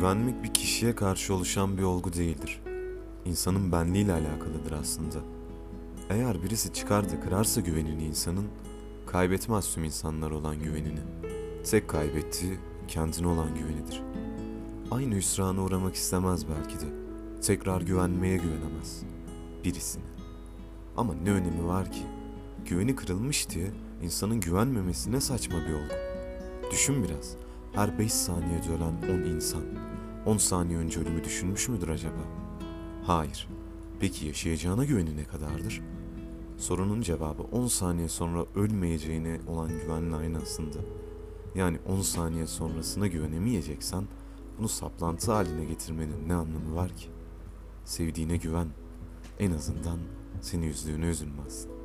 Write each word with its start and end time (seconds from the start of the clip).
güvenmek 0.00 0.42
bir 0.42 0.54
kişiye 0.54 0.94
karşı 0.94 1.34
oluşan 1.34 1.78
bir 1.78 1.82
olgu 1.82 2.12
değildir. 2.12 2.62
İnsanın 3.24 3.72
benliğiyle 3.72 4.12
alakalıdır 4.12 4.72
aslında. 4.80 5.18
Eğer 6.10 6.42
birisi 6.42 6.72
çıkar 6.72 7.10
da 7.10 7.20
kırarsa 7.20 7.60
güvenini 7.60 8.04
insanın, 8.04 8.46
kaybetmez 9.06 9.74
tüm 9.74 9.84
insanlar 9.84 10.30
olan 10.30 10.58
güvenini. 10.58 11.00
Tek 11.70 11.88
kaybettiği 11.88 12.58
kendine 12.88 13.26
olan 13.26 13.54
güvenidir. 13.54 14.02
Aynı 14.90 15.14
hüsrana 15.14 15.62
uğramak 15.62 15.94
istemez 15.94 16.46
belki 16.48 16.80
de. 16.80 16.88
Tekrar 17.42 17.80
güvenmeye 17.80 18.36
güvenemez. 18.36 19.02
Birisine. 19.64 20.04
Ama 20.96 21.14
ne 21.14 21.30
önemi 21.30 21.66
var 21.66 21.92
ki? 21.92 22.02
Güveni 22.66 22.96
kırılmış 22.96 23.50
diye 23.50 23.70
insanın 24.02 24.40
güvenmemesi 24.40 25.12
ne 25.12 25.20
saçma 25.20 25.58
bir 25.68 25.72
olgu. 25.72 25.94
Düşün 26.70 27.04
biraz. 27.04 27.36
Her 27.72 27.98
5 27.98 28.12
saniyede 28.12 28.68
ölen 28.68 29.22
10 29.22 29.34
insan 29.34 29.62
10 30.26 30.36
saniye 30.36 30.78
önce 30.78 31.00
ölümü 31.00 31.24
düşünmüş 31.24 31.68
müdür 31.68 31.88
acaba? 31.88 32.20
Hayır. 33.02 33.48
Peki 34.00 34.26
yaşayacağına 34.26 34.84
güveni 34.84 35.16
ne 35.16 35.24
kadardır? 35.24 35.82
Sorunun 36.56 37.02
cevabı 37.02 37.42
10 37.42 37.66
saniye 37.66 38.08
sonra 38.08 38.44
ölmeyeceğine 38.54 39.40
olan 39.48 39.68
güvenle 39.68 40.16
aynı. 40.16 40.38
Yani 41.54 41.78
10 41.88 42.00
saniye 42.00 42.46
sonrasına 42.46 43.06
güvenemeyeceksen 43.06 44.04
bunu 44.58 44.68
saplantı 44.68 45.32
haline 45.32 45.64
getirmenin 45.64 46.28
ne 46.28 46.34
anlamı 46.34 46.74
var 46.74 46.96
ki? 46.96 47.08
Sevdiğine 47.84 48.36
güven. 48.36 48.68
En 49.38 49.52
azından 49.52 49.98
seni 50.40 50.66
üzdüğüne 50.66 51.06
üzülmezsin. 51.06 51.79